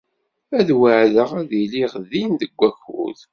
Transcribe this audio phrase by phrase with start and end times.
[0.57, 3.19] Ad weɛdeɣ ad iliɣ din deg wakud.